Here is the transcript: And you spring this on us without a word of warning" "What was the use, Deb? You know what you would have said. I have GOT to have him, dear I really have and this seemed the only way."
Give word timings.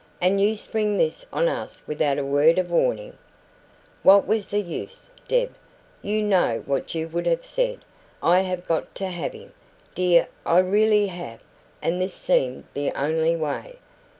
And 0.19 0.41
you 0.41 0.55
spring 0.55 0.97
this 0.97 1.27
on 1.31 1.47
us 1.47 1.83
without 1.85 2.17
a 2.17 2.25
word 2.25 2.57
of 2.57 2.71
warning" 2.71 3.15
"What 4.01 4.25
was 4.25 4.47
the 4.47 4.57
use, 4.59 5.11
Deb? 5.27 5.53
You 6.01 6.23
know 6.23 6.63
what 6.65 6.95
you 6.95 7.07
would 7.09 7.27
have 7.27 7.45
said. 7.45 7.85
I 8.23 8.39
have 8.39 8.65
GOT 8.65 8.95
to 8.95 9.09
have 9.09 9.33
him, 9.33 9.53
dear 9.93 10.27
I 10.43 10.57
really 10.57 11.05
have 11.05 11.39
and 11.83 12.01
this 12.01 12.15
seemed 12.15 12.63
the 12.73 12.89
only 12.99 13.35
way." 13.35 13.75